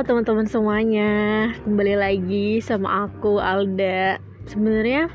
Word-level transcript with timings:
Teman-teman 0.00 0.48
semuanya, 0.48 1.12
kembali 1.60 1.92
lagi 1.92 2.64
sama 2.64 3.04
aku 3.04 3.36
Alda. 3.36 4.16
Sebenarnya 4.48 5.12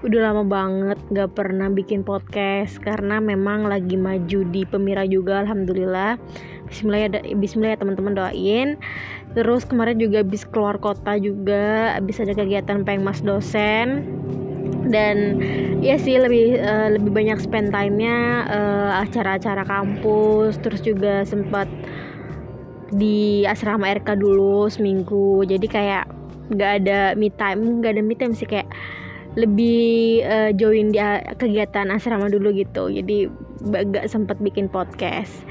udah 0.00 0.20
lama 0.32 0.48
banget 0.48 0.96
gak 1.12 1.36
pernah 1.36 1.68
bikin 1.68 2.00
podcast 2.00 2.80
karena 2.80 3.20
memang 3.20 3.68
lagi 3.68 4.00
maju 4.00 4.48
di 4.48 4.64
Pemira 4.64 5.04
juga, 5.04 5.44
alhamdulillah. 5.44 6.16
Bismillah 6.72 7.00
ya, 7.04 7.08
Bismillah 7.36 7.76
ya 7.76 7.78
teman-teman 7.84 8.16
doain. 8.16 8.80
Terus 9.36 9.68
kemarin 9.68 10.00
juga 10.00 10.24
habis 10.24 10.48
keluar 10.48 10.80
kota 10.80 11.20
juga, 11.20 11.92
habis 11.92 12.16
ada 12.16 12.32
kegiatan 12.32 12.80
pengmas 12.80 13.20
dosen 13.20 14.08
dan 14.88 15.40
ya 15.80 15.96
sih 16.00 16.16
lebih 16.16 16.60
uh, 16.60 16.92
lebih 16.92 17.12
banyak 17.12 17.38
spend 17.40 17.72
time-nya 17.72 18.48
uh, 18.48 18.90
acara-acara 19.04 19.64
kampus 19.64 20.60
terus 20.60 20.80
juga 20.84 21.24
sempat 21.24 21.68
di 22.92 23.46
asrama 23.48 23.88
RK 23.94 24.18
dulu 24.18 24.68
seminggu. 24.68 25.44
Jadi 25.46 25.66
kayak 25.70 26.04
nggak 26.52 26.72
ada 26.84 27.16
me 27.16 27.32
time 27.32 27.80
nggak 27.80 27.96
ada 27.96 28.02
me 28.04 28.14
time 28.18 28.36
sih 28.36 28.44
kayak 28.44 28.68
lebih 29.34 30.22
uh, 30.22 30.50
join 30.54 30.94
di 30.94 31.00
kegiatan 31.38 31.90
asrama 31.90 32.30
dulu 32.30 32.54
gitu. 32.54 32.90
Jadi 32.90 33.26
gak 33.66 34.06
sempat 34.06 34.38
bikin 34.38 34.70
podcast. 34.70 35.42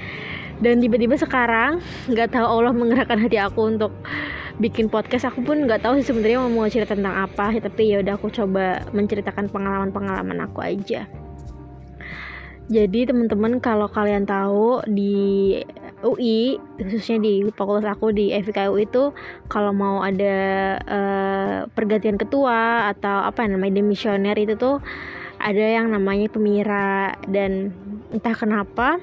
Dan 0.63 0.79
tiba-tiba 0.79 1.19
sekarang 1.19 1.83
nggak 2.07 2.31
tahu 2.31 2.45
Allah 2.45 2.71
menggerakkan 2.71 3.19
hati 3.19 3.35
aku 3.35 3.75
untuk 3.75 3.91
bikin 4.61 4.87
podcast. 4.87 5.27
Aku 5.27 5.43
pun 5.43 5.67
nggak 5.67 5.83
tahu 5.83 5.99
sih 5.99 6.07
sebenarnya 6.07 6.47
mau 6.47 6.69
cerita 6.71 6.95
tentang 6.95 7.27
apa 7.27 7.51
tapi 7.59 7.91
ya 7.91 7.99
udah 7.99 8.15
aku 8.15 8.31
coba 8.31 8.85
menceritakan 8.95 9.51
pengalaman-pengalaman 9.51 10.47
aku 10.47 10.63
aja. 10.63 11.09
Jadi 12.71 13.03
teman-teman 13.03 13.59
kalau 13.59 13.91
kalian 13.91 14.23
tahu 14.23 14.79
di 14.87 15.59
UI 16.03 16.59
khususnya 16.77 17.23
di 17.23 17.33
fakultas 17.55 17.87
aku 17.87 18.11
di 18.11 18.35
FKU 18.35 18.75
itu 18.77 19.15
kalau 19.47 19.71
mau 19.71 20.03
ada 20.03 20.35
uh, 20.83 21.57
pergantian 21.71 22.19
ketua 22.19 22.91
atau 22.91 23.23
apa 23.23 23.47
namanya 23.47 23.79
demisioner 23.79 24.35
itu 24.35 24.59
tuh 24.59 24.83
ada 25.43 25.63
yang 25.63 25.91
namanya 25.91 26.31
pemira. 26.31 27.15
Dan 27.27 27.71
entah 28.11 28.35
kenapa 28.35 28.99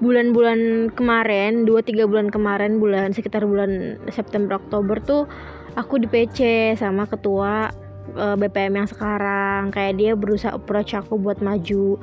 bulan-bulan 0.00 0.92
kemarin 0.96 1.68
dua 1.68 1.84
tiga 1.84 2.08
bulan 2.08 2.32
kemarin 2.32 2.80
bulan 2.80 3.12
sekitar 3.12 3.44
bulan 3.44 4.00
September 4.08 4.56
Oktober 4.56 4.96
tuh 5.04 5.28
aku 5.76 6.00
di 6.00 6.08
PC 6.08 6.72
sama 6.80 7.04
ketua 7.04 7.68
uh, 8.16 8.32
eh, 8.32 8.36
BPM 8.36 8.84
yang 8.84 8.88
sekarang. 8.88 9.72
Kayak 9.72 9.94
dia 10.00 10.12
berusaha 10.16 10.56
approach 10.56 10.96
aku 10.96 11.20
buat 11.20 11.40
maju. 11.44 12.00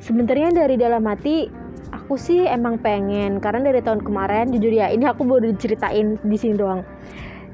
Sebenarnya 0.00 0.54
dari 0.54 0.80
dalam 0.80 1.04
hati 1.04 1.50
aku 2.10 2.18
sih 2.18 2.42
emang 2.42 2.82
pengen 2.82 3.38
karena 3.38 3.70
dari 3.70 3.86
tahun 3.86 4.02
kemarin 4.02 4.50
jujur 4.50 4.74
ya 4.74 4.90
ini 4.90 5.06
aku 5.06 5.22
baru 5.22 5.54
diceritain 5.54 6.18
di 6.18 6.34
sini 6.34 6.58
doang. 6.58 6.82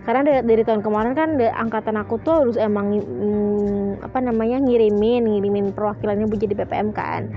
Karena 0.08 0.24
dari, 0.24 0.40
dari 0.48 0.62
tahun 0.64 0.80
kemarin 0.80 1.12
kan 1.12 1.36
angkatan 1.36 2.00
aku 2.00 2.16
tuh 2.24 2.40
harus 2.40 2.56
emang 2.56 2.96
mm, 2.96 4.00
apa 4.00 4.16
namanya 4.24 4.56
ngirimin 4.56 5.28
ngirimin 5.28 5.76
perwakilannya 5.76 6.24
jadi 6.24 6.56
BPM 6.56 6.88
kan. 6.96 7.28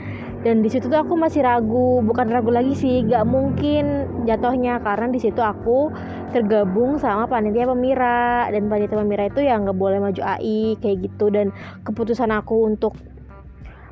Dan 0.48 0.64
di 0.64 0.72
situ 0.72 0.88
tuh 0.88 0.96
aku 0.96 1.20
masih 1.20 1.44
ragu 1.44 2.00
bukan 2.08 2.32
ragu 2.32 2.56
lagi 2.56 2.72
sih 2.72 3.04
gak 3.04 3.28
mungkin 3.28 4.08
jatuhnya 4.24 4.80
karena 4.80 5.12
di 5.12 5.20
situ 5.20 5.44
aku 5.44 5.92
tergabung 6.32 7.04
sama 7.04 7.28
panitia 7.28 7.68
pemira. 7.68 8.48
Dan 8.48 8.72
panitia 8.72 8.96
pemira 8.96 9.28
itu 9.28 9.44
yang 9.44 9.68
nggak 9.68 9.76
boleh 9.76 10.00
maju 10.00 10.22
AI 10.24 10.80
kayak 10.80 11.04
gitu. 11.04 11.28
Dan 11.28 11.52
keputusan 11.84 12.32
aku 12.32 12.64
untuk 12.64 12.96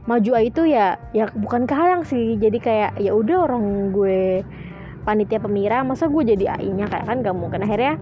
maju 0.07 0.39
itu 0.39 0.63
ya 0.65 0.95
ya 1.11 1.27
bukan 1.35 1.67
kehalang 1.67 2.07
sih. 2.07 2.39
Jadi 2.39 2.57
kayak 2.57 2.97
ya 2.97 3.11
udah 3.13 3.45
orang 3.45 3.91
gue 3.91 4.41
panitia 5.03 5.39
pemira 5.39 5.83
masa 5.83 6.07
gue 6.07 6.23
jadi 6.23 6.59
AI-nya 6.59 6.87
kayak 6.87 7.05
kan 7.05 7.19
gak 7.21 7.35
mungkin. 7.35 7.63
Akhirnya 7.63 7.99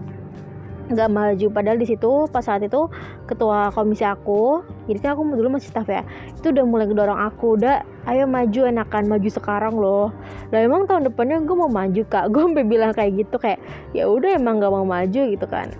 nggak 0.86 1.10
maju. 1.10 1.46
Padahal 1.50 1.78
di 1.78 1.86
situ 1.90 2.30
pas 2.30 2.46
saat 2.46 2.62
itu 2.62 2.86
ketua 3.26 3.74
komisi 3.74 4.06
aku 4.06 4.62
jadi 4.86 4.98
kan 5.02 5.10
aku 5.18 5.22
dulu 5.34 5.58
masih 5.58 5.74
staff 5.74 5.90
ya 5.90 6.06
itu 6.30 6.54
udah 6.54 6.62
mulai 6.62 6.86
ngedorong 6.86 7.18
aku 7.26 7.58
udah 7.58 7.82
ayo 8.06 8.24
maju 8.30 8.60
enakan 8.70 9.10
maju 9.10 9.28
sekarang 9.28 9.74
loh. 9.74 10.14
Lah 10.54 10.62
emang 10.62 10.86
tahun 10.86 11.10
depannya 11.10 11.42
gue 11.42 11.56
mau 11.58 11.70
maju 11.70 12.02
kak? 12.06 12.24
Gue 12.32 12.42
sampai 12.46 12.66
bilang 12.66 12.94
kayak 12.94 13.18
gitu 13.18 13.36
kayak 13.38 13.58
ya 13.98 14.06
udah 14.06 14.38
emang 14.38 14.62
gak 14.62 14.70
mau 14.70 14.86
maju 14.86 15.20
gitu 15.26 15.46
kan. 15.50 15.74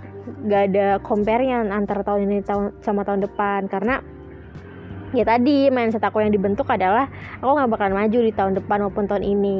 Gak 0.51 0.75
ada 0.75 0.99
compare-nya 1.07 1.63
antara 1.71 2.03
tahun 2.03 2.27
ini 2.27 2.43
tahun 2.43 2.75
sama 2.83 3.07
tahun 3.07 3.23
depan. 3.31 3.71
Karena 3.71 4.03
ya 5.17 5.25
tadi 5.25 5.73
mindset 5.73 6.05
aku 6.05 6.21
yang 6.21 6.31
dibentuk 6.31 6.69
adalah 6.69 7.09
aku 7.41 7.51
nggak 7.57 7.71
bakalan 7.73 7.97
maju 7.97 8.19
di 8.21 8.33
tahun 8.37 8.53
depan 8.61 8.79
maupun 8.85 9.09
tahun 9.09 9.25
ini. 9.25 9.59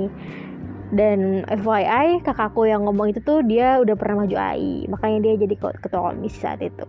Dan 0.87 1.43
FYI 1.51 2.23
kakakku 2.23 2.63
yang 2.63 2.87
ngomong 2.87 3.11
itu 3.11 3.19
tuh 3.19 3.43
dia 3.43 3.83
udah 3.83 3.99
pernah 3.99 4.23
maju 4.23 4.37
AI 4.39 4.87
makanya 4.87 5.19
dia 5.27 5.35
jadi 5.43 5.55
ketua 5.83 6.13
komisi 6.13 6.39
saat 6.39 6.63
itu. 6.63 6.87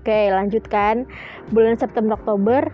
Oke 0.00 0.32
lanjutkan. 0.32 1.04
Bulan 1.52 1.76
September 1.76 2.16
Oktober 2.16 2.72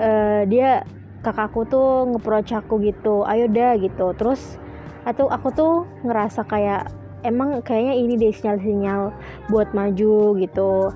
uh, 0.00 0.48
dia 0.48 0.88
kakakku 1.20 1.68
tuh 1.68 2.08
ngeproach 2.14 2.56
aku 2.56 2.80
gitu 2.80 3.28
ayo 3.28 3.44
dah 3.52 3.76
gitu. 3.76 4.16
Terus 4.16 4.56
atau 5.04 5.28
aku 5.28 5.52
tuh 5.52 5.74
ngerasa 6.08 6.48
kayak 6.48 6.88
emang 7.24 7.64
kayaknya 7.64 7.94
ini 7.96 8.14
deh 8.20 8.32
sinyal-sinyal 8.32 9.12
buat 9.48 9.72
maju 9.72 10.36
gitu 10.38 10.92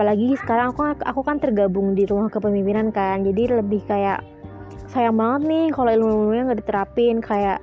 apalagi 0.00 0.32
sekarang 0.40 0.72
aku 0.72 0.96
aku 1.04 1.20
kan 1.20 1.36
tergabung 1.36 1.92
di 1.92 2.08
rumah 2.08 2.32
kepemimpinan 2.32 2.88
kan. 2.88 3.20
Jadi 3.20 3.52
lebih 3.52 3.84
kayak 3.84 4.24
sayang 4.88 5.20
banget 5.20 5.44
nih 5.44 5.66
kalau 5.76 5.92
ilmu-ilmunya 5.92 6.48
nggak 6.48 6.60
diterapin. 6.64 7.20
Kayak 7.20 7.60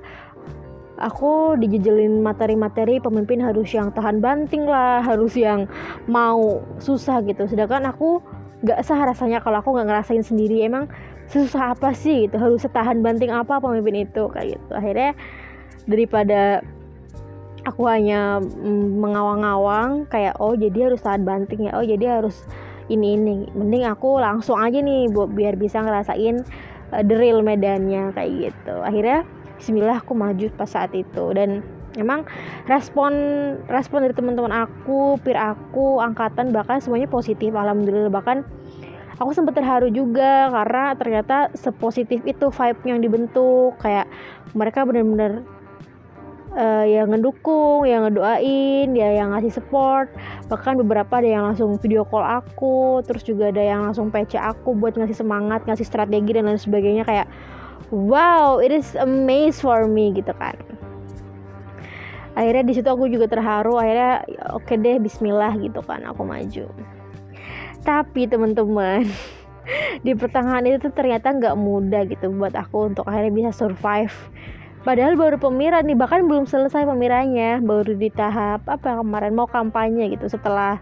aku 1.02 1.58
dijejelin 1.58 2.22
materi-materi 2.22 3.02
pemimpin 3.02 3.42
harus 3.42 3.74
yang 3.74 3.90
tahan 3.90 4.22
banting 4.22 4.70
lah 4.70 5.02
harus 5.02 5.34
yang 5.34 5.66
mau 6.06 6.62
susah 6.78 7.26
gitu. 7.26 7.50
Sedangkan 7.50 7.90
aku 7.90 8.22
nggak 8.62 8.86
sah 8.86 9.02
rasanya 9.02 9.42
kalau 9.42 9.58
aku 9.58 9.74
nggak 9.74 9.90
ngerasain 9.90 10.22
sendiri. 10.22 10.62
Emang 10.62 10.86
susah 11.26 11.74
apa 11.74 11.90
sih 11.90 12.30
gitu? 12.30 12.38
Harus 12.38 12.62
setahan 12.62 13.02
banting 13.02 13.34
apa 13.34 13.58
pemimpin 13.58 14.06
itu? 14.06 14.30
Kayak 14.30 14.62
gitu. 14.62 14.72
Akhirnya 14.78 15.10
daripada 15.90 16.62
aku 17.68 17.84
hanya 17.86 18.40
mm, 18.40 18.98
mengawang-awang 18.98 20.08
kayak 20.08 20.36
oh 20.40 20.56
jadi 20.56 20.92
harus 20.92 21.04
tahan 21.04 21.22
banting 21.22 21.68
ya. 21.68 21.76
Oh 21.76 21.84
jadi 21.84 22.20
harus 22.20 22.48
ini 22.88 23.20
ini 23.20 23.34
mending 23.52 23.84
aku 23.84 24.16
langsung 24.16 24.56
aja 24.56 24.80
nih 24.80 25.12
buat 25.12 25.30
biar 25.36 25.60
bisa 25.60 25.84
ngerasain 25.84 26.40
uh, 26.96 27.02
the 27.04 27.14
real 27.14 27.44
medannya 27.44 28.10
kayak 28.16 28.50
gitu. 28.50 28.74
Akhirnya 28.80 29.28
Bismillah 29.58 29.98
aku 30.00 30.14
maju 30.14 30.46
pas 30.54 30.70
saat 30.70 30.94
itu. 30.94 31.34
Dan 31.34 31.66
emang 31.98 32.24
respon 32.70 33.12
respon 33.66 34.06
dari 34.06 34.14
teman-teman 34.14 34.54
aku, 34.54 35.18
peer 35.20 35.36
aku, 35.36 35.98
angkatan 35.98 36.54
bahkan 36.54 36.78
semuanya 36.78 37.10
positif 37.10 37.52
alhamdulillah. 37.52 38.08
Bahkan 38.08 38.46
aku 39.18 39.30
sempat 39.34 39.58
terharu 39.58 39.90
juga 39.90 40.48
karena 40.54 40.94
ternyata 40.94 41.50
sepositif 41.58 42.22
itu 42.22 42.54
vibe 42.54 42.80
yang 42.86 43.02
dibentuk. 43.02 43.74
Kayak 43.82 44.06
mereka 44.54 44.86
benar-benar 44.86 45.42
uh, 46.58 46.84
yang 46.84 47.14
ngedukung, 47.14 47.86
yang 47.86 48.04
ngedoain, 48.04 48.92
ya 48.92 49.22
yang 49.22 49.30
ngasih 49.32 49.54
support. 49.54 50.10
Bahkan 50.50 50.82
beberapa 50.82 51.22
ada 51.22 51.28
yang 51.30 51.44
langsung 51.46 51.78
video 51.78 52.02
call 52.02 52.26
aku, 52.26 53.00
terus 53.06 53.22
juga 53.22 53.54
ada 53.54 53.62
yang 53.62 53.86
langsung 53.86 54.10
PC 54.10 54.34
aku 54.36 54.74
buat 54.74 54.98
ngasih 54.98 55.14
semangat, 55.14 55.62
ngasih 55.64 55.86
strategi 55.86 56.34
dan 56.34 56.50
lain 56.50 56.58
sebagainya. 56.58 57.06
Kayak 57.06 57.30
wow 57.94 58.58
it 58.58 58.74
is 58.74 58.98
amazing 58.98 59.54
for 59.62 59.86
me 59.86 60.10
gitu 60.12 60.34
kan. 60.36 60.58
Akhirnya 62.38 62.66
di 62.66 62.74
situ 62.78 62.86
aku 62.86 63.10
juga 63.10 63.26
terharu 63.26 63.82
akhirnya 63.82 64.22
oke 64.54 64.62
okay 64.62 64.78
deh 64.78 65.02
Bismillah 65.02 65.58
gitu 65.58 65.82
kan 65.82 66.06
aku 66.06 66.22
maju. 66.22 66.70
Tapi 67.82 68.30
teman-teman 68.30 69.06
di 70.06 70.14
pertengahan 70.14 70.62
itu 70.66 70.86
ternyata 70.94 71.34
nggak 71.34 71.56
mudah 71.58 72.06
gitu 72.06 72.30
buat 72.30 72.54
aku 72.54 72.94
untuk 72.94 73.10
akhirnya 73.10 73.32
bisa 73.34 73.50
survive 73.50 74.14
padahal 74.88 75.20
baru 75.20 75.36
pemira 75.36 75.84
nih 75.84 75.92
bahkan 75.92 76.24
belum 76.24 76.48
selesai 76.48 76.88
pemiranya 76.88 77.60
baru 77.60 77.92
di 77.92 78.08
tahap 78.08 78.64
apa 78.64 79.04
kemarin 79.04 79.36
mau 79.36 79.44
kampanye 79.44 80.16
gitu 80.16 80.32
setelah 80.32 80.80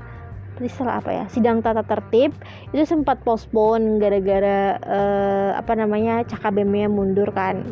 setelah 0.62 1.02
apa 1.02 1.10
ya 1.10 1.24
sidang 1.26 1.58
tata 1.58 1.82
tertib 1.82 2.30
itu 2.70 2.86
sempat 2.86 3.18
postpone 3.26 3.98
gara-gara 3.98 4.78
uh, 4.86 5.58
apa 5.58 5.74
namanya 5.74 6.22
cakabemnya 6.22 6.86
mundur 6.86 7.26
kan. 7.34 7.66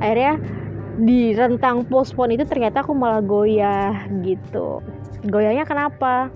Akhirnya 0.00 0.40
di 1.04 1.36
rentang 1.36 1.84
postpone 1.84 2.32
itu 2.32 2.48
ternyata 2.48 2.80
aku 2.80 2.96
malah 2.96 3.20
goyah 3.20 4.08
gitu. 4.24 4.80
Goyahnya 5.28 5.68
kenapa? 5.68 6.32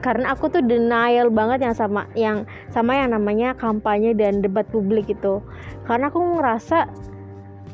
Karena 0.00 0.32
aku 0.32 0.48
tuh 0.48 0.64
denial 0.64 1.28
banget 1.28 1.60
yang 1.60 1.76
sama 1.76 2.08
yang 2.16 2.48
sama 2.72 2.96
yang 2.96 3.12
namanya 3.12 3.52
kampanye 3.52 4.16
dan 4.16 4.40
debat 4.40 4.64
publik 4.72 5.06
itu. 5.12 5.44
Karena 5.86 6.08
aku 6.10 6.18
ngerasa 6.40 6.88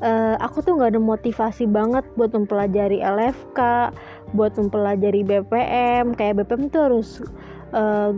uh, 0.04 0.36
aku 0.38 0.60
tuh 0.60 0.76
nggak 0.76 0.94
ada 0.94 1.02
motivasi 1.02 1.64
banget 1.64 2.04
buat 2.14 2.36
mempelajari 2.36 3.00
LFK 3.00 3.90
buat 4.36 4.52
mempelajari 4.60 5.24
BPM 5.24 6.12
kayak 6.12 6.44
BPM 6.44 6.68
tuh 6.68 6.82
harus 6.84 7.24
uh, 7.74 8.10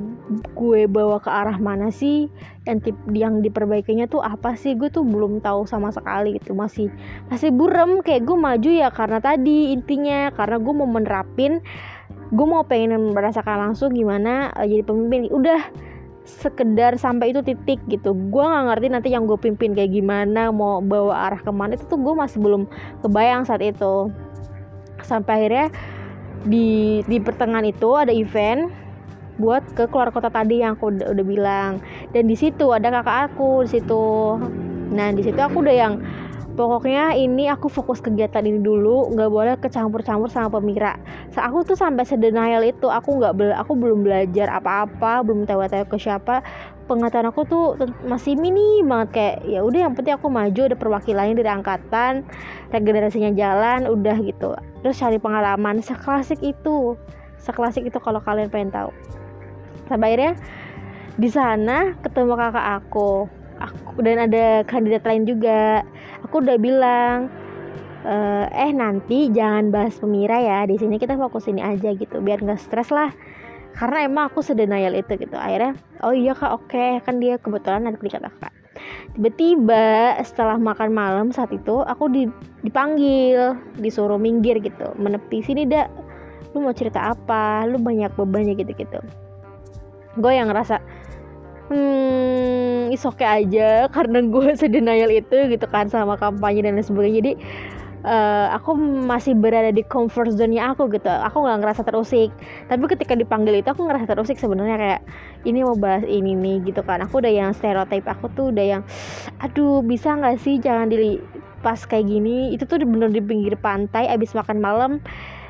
gue 0.52 0.84
bawa 0.86 1.18
ke 1.18 1.30
arah 1.32 1.56
mana 1.56 1.88
sih? 1.88 2.28
Yang 2.68 2.92
tip 2.92 2.96
yang 3.16 3.40
diperbaikinya 3.40 4.06
tuh 4.06 4.20
apa 4.20 4.54
sih? 4.54 4.76
Gue 4.76 4.92
tuh 4.92 5.02
belum 5.02 5.40
tahu 5.40 5.64
sama 5.64 5.90
sekali 5.90 6.36
gitu. 6.36 6.52
Masih 6.52 6.92
masih 7.32 7.50
burem. 7.50 8.04
Kayak 8.04 8.28
gue 8.28 8.36
maju 8.36 8.70
ya 8.70 8.88
karena 8.92 9.18
tadi 9.18 9.72
intinya. 9.72 10.30
Karena 10.36 10.60
gue 10.60 10.74
mau 10.76 10.88
menerapin 10.88 11.64
gue 12.26 12.42
mau 12.42 12.66
pengen 12.66 13.14
merasakan 13.14 13.70
langsung 13.70 13.94
gimana 13.94 14.52
uh, 14.54 14.66
jadi 14.66 14.84
pemimpin. 14.84 15.32
Udah 15.32 15.60
sekedar 16.26 16.98
sampai 16.98 17.30
itu 17.30 17.40
titik 17.40 17.78
gitu. 17.86 18.12
Gue 18.12 18.42
nggak 18.42 18.64
ngerti 18.74 18.86
nanti 18.90 19.08
yang 19.14 19.24
gue 19.30 19.38
pimpin 19.38 19.72
kayak 19.72 19.94
gimana 19.94 20.50
mau 20.50 20.82
bawa 20.82 21.30
arah 21.30 21.40
ke 21.40 21.50
mana. 21.54 21.78
Itu 21.78 21.86
tuh 21.86 22.02
gue 22.02 22.14
masih 22.18 22.42
belum 22.42 22.66
kebayang 23.06 23.46
saat 23.46 23.62
itu. 23.62 24.10
Sampai 25.06 25.46
akhirnya 25.46 25.70
di 26.42 27.00
di 27.06 27.22
pertengahan 27.22 27.64
itu 27.70 27.94
ada 27.94 28.10
event 28.10 28.68
buat 29.38 29.62
ke 29.76 29.86
keluar 29.88 30.10
kota 30.10 30.32
tadi 30.32 30.66
yang 30.66 30.74
aku 30.74 30.90
udah, 30.90 31.14
udah 31.14 31.24
bilang. 31.24 31.72
Dan 32.10 32.26
di 32.26 32.34
situ 32.34 32.74
ada 32.74 32.90
kakak 32.90 33.32
aku 33.32 33.64
di 33.64 33.78
situ. 33.78 34.04
Nah 34.90 35.14
di 35.14 35.22
situ 35.22 35.38
aku 35.38 35.62
udah 35.62 35.76
yang 35.78 35.94
pokoknya 36.56 37.12
ini 37.14 37.52
aku 37.52 37.68
fokus 37.68 38.00
kegiatan 38.00 38.40
ini 38.40 38.64
dulu 38.64 39.12
nggak 39.12 39.30
boleh 39.30 39.54
kecampur-campur 39.60 40.32
sama 40.32 40.48
pemira. 40.48 40.96
So, 41.30 41.44
aku 41.44 41.62
tuh 41.68 41.76
sampai 41.76 42.08
sedenial 42.08 42.64
itu 42.64 42.88
aku 42.88 43.20
nggak 43.20 43.36
aku 43.60 43.72
belum 43.76 44.02
belajar 44.02 44.48
apa-apa 44.48 45.20
belum 45.20 45.44
tahu-tahu 45.44 45.84
ke 45.92 45.96
siapa. 46.00 46.40
Pengetahuan 46.88 47.28
aku 47.28 47.42
tuh 47.44 47.64
masih 48.06 48.38
mini 48.38 48.80
banget 48.80 49.08
kayak 49.12 49.36
ya 49.44 49.60
udah 49.60 49.80
yang 49.90 49.94
penting 49.98 50.14
aku 50.16 50.30
maju 50.30 50.60
ada 50.70 50.76
perwakilannya 50.78 51.34
dari 51.34 51.50
angkatan 51.50 52.12
regenerasinya 52.72 53.30
jalan 53.36 53.90
udah 53.90 54.16
gitu. 54.24 54.56
Terus 54.80 54.96
cari 54.96 55.18
pengalaman 55.20 55.84
seklasik 55.84 56.40
itu 56.40 56.96
seklasik 57.36 57.84
itu 57.84 57.98
kalau 58.00 58.22
kalian 58.22 58.48
pengen 58.48 58.72
tahu. 58.72 58.90
Sampai 59.90 60.14
akhirnya 60.14 60.32
di 61.18 61.28
sana 61.28 61.92
ketemu 62.00 62.32
kakak 62.38 62.66
aku 62.80 63.26
aku 63.60 64.04
dan 64.04 64.28
ada 64.28 64.62
kandidat 64.68 65.02
lain 65.08 65.24
juga 65.24 65.80
aku 66.26 66.42
udah 66.42 66.58
bilang 66.58 67.30
eh, 68.02 68.46
eh 68.50 68.70
nanti 68.74 69.30
jangan 69.30 69.70
bahas 69.70 69.94
pemira 69.96 70.42
ya 70.42 70.66
di 70.66 70.74
sini 70.76 70.98
kita 70.98 71.14
fokus 71.14 71.46
ini 71.46 71.62
aja 71.62 71.94
gitu 71.94 72.18
biar 72.18 72.42
nggak 72.42 72.58
stres 72.58 72.90
lah. 72.90 73.14
Karena 73.76 74.08
emang 74.08 74.32
aku 74.32 74.40
sedenial 74.40 74.96
itu 74.96 75.14
gitu. 75.14 75.36
Akhirnya 75.38 75.78
oh 76.02 76.10
iya 76.10 76.34
kak 76.34 76.50
oke 76.50 77.06
kan 77.06 77.22
dia 77.22 77.38
kebetulan 77.38 77.86
ada 77.86 77.96
kata 77.96 78.28
kakak 78.28 78.56
tiba-tiba 79.16 80.20
setelah 80.20 80.60
makan 80.60 80.92
malam 80.92 81.26
saat 81.32 81.48
itu 81.48 81.80
aku 81.88 82.12
dipanggil 82.60 83.56
disuruh 83.80 84.20
minggir 84.20 84.60
gitu. 84.60 84.92
Menepi 85.00 85.40
sini 85.40 85.64
dak. 85.64 85.88
Lu 86.52 86.60
mau 86.64 86.76
cerita 86.76 87.16
apa? 87.16 87.64
Lu 87.64 87.80
banyak 87.80 88.12
bebannya 88.16 88.52
gitu-gitu. 88.56 89.00
Gue 90.20 90.32
yang 90.36 90.52
ngerasa 90.52 90.80
hmm 91.70 92.94
is 92.94 93.02
okay 93.02 93.44
aja 93.44 93.84
karena 93.94 94.22
gue 94.22 94.54
sedenial 94.60 95.10
itu 95.10 95.50
gitu 95.50 95.66
kan 95.68 95.90
sama 95.90 96.16
kampanye 96.16 96.62
dan 96.62 96.78
lain 96.78 96.86
sebagainya. 96.86 97.18
Jadi 97.22 97.32
uh, 98.06 98.46
aku 98.54 98.78
masih 99.04 99.34
berada 99.34 99.74
di 99.74 99.82
comfort 99.82 100.32
zone-nya 100.34 100.72
aku 100.72 100.88
gitu. 100.94 101.10
Aku 101.10 101.42
nggak 101.42 101.58
ngerasa 101.62 101.82
terusik. 101.82 102.30
Tapi 102.70 102.84
ketika 102.86 103.18
dipanggil 103.18 103.60
itu 103.60 103.68
aku 103.68 103.84
ngerasa 103.84 104.14
terusik 104.14 104.38
sebenarnya 104.38 104.76
kayak 104.78 105.00
ini 105.44 105.66
mau 105.66 105.74
bahas 105.74 106.06
ini 106.06 106.32
nih 106.38 106.70
gitu 106.70 106.80
kan. 106.86 107.02
Aku 107.04 107.18
udah 107.18 107.32
yang 107.32 107.50
stereotip 107.52 108.06
aku 108.06 108.30
tuh 108.32 108.54
udah 108.54 108.64
yang 108.78 108.82
aduh 109.42 109.82
bisa 109.82 110.14
nggak 110.14 110.38
sih 110.40 110.62
jangan 110.62 110.88
di 110.88 111.18
pas 111.64 111.82
kayak 111.82 112.06
gini 112.06 112.54
itu 112.54 112.62
tuh 112.62 112.78
bener 112.78 113.10
di 113.10 113.18
pinggir 113.18 113.58
pantai 113.58 114.06
abis 114.06 114.38
makan 114.38 114.62
malam 114.62 114.92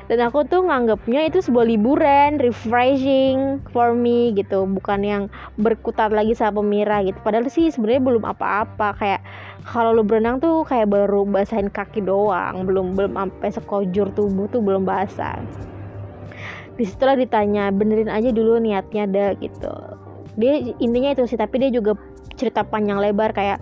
dan 0.07 0.23
aku 0.23 0.47
tuh 0.47 0.63
nganggapnya 0.63 1.27
itu 1.27 1.43
sebuah 1.43 1.67
liburan 1.67 2.39
refreshing 2.39 3.59
for 3.75 3.91
me 3.91 4.31
gitu. 4.39 4.63
Bukan 4.63 5.03
yang 5.03 5.23
berkutat 5.59 6.15
lagi 6.15 6.31
sama 6.31 6.63
pemira 6.63 7.03
gitu. 7.03 7.19
Padahal 7.19 7.51
sih 7.51 7.67
sebenarnya 7.67 8.01
belum 8.07 8.23
apa-apa. 8.23 8.95
Kayak 8.95 9.21
kalau 9.67 9.91
lu 9.91 10.07
berenang 10.07 10.39
tuh 10.39 10.63
kayak 10.63 10.87
baru 10.87 11.27
basahin 11.27 11.67
kaki 11.67 12.07
doang. 12.07 12.63
Belum 12.63 12.95
belum 12.95 13.19
sampai 13.19 13.51
sekojur 13.51 14.15
tubuh 14.15 14.47
tuh 14.47 14.63
belum 14.63 14.87
basah. 14.87 15.43
Di 16.79 16.87
situlah 16.87 17.19
ditanya 17.19 17.67
benerin 17.75 18.07
aja 18.07 18.31
dulu 18.31 18.63
niatnya 18.63 19.11
ada 19.11 19.35
gitu. 19.43 19.75
Dia 20.39 20.71
intinya 20.79 21.11
itu 21.11 21.27
sih 21.27 21.35
tapi 21.35 21.59
dia 21.59 21.71
juga 21.75 21.99
cerita 22.39 22.63
panjang 22.63 23.03
lebar 23.03 23.35
kayak 23.35 23.59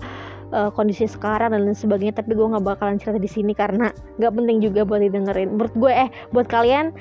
uh, 0.56 0.72
kondisi 0.72 1.06
sekarang 1.06 1.52
dan 1.52 1.68
lain 1.68 1.76
sebagainya 1.76 2.24
tapi 2.24 2.32
gue 2.32 2.48
nggak 2.48 2.64
bakalan 2.64 2.96
cerita 2.96 3.20
di 3.20 3.28
sini 3.28 3.52
karena 3.52 3.92
nggak 4.18 4.32
penting 4.32 4.64
juga 4.64 4.88
buat 4.88 5.04
didengerin. 5.04 5.60
Menurut 5.60 5.76
gue 5.76 5.92
eh 5.92 6.10
buat 6.32 6.48
kalian 6.48 6.96